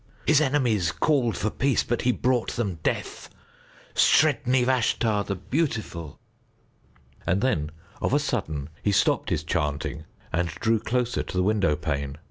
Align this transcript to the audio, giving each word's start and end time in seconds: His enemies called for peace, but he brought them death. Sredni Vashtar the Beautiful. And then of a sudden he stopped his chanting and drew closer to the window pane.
His 0.25 0.41
enemies 0.41 0.91
called 0.91 1.37
for 1.37 1.51
peace, 1.51 1.83
but 1.83 2.01
he 2.01 2.11
brought 2.11 2.53
them 2.55 2.79
death. 2.81 3.29
Sredni 3.93 4.65
Vashtar 4.65 5.23
the 5.23 5.35
Beautiful. 5.35 6.17
And 7.27 7.39
then 7.41 7.69
of 8.01 8.11
a 8.11 8.17
sudden 8.17 8.69
he 8.81 8.91
stopped 8.91 9.29
his 9.29 9.43
chanting 9.43 10.05
and 10.33 10.47
drew 10.49 10.79
closer 10.79 11.21
to 11.21 11.37
the 11.37 11.43
window 11.43 11.75
pane. 11.75 12.17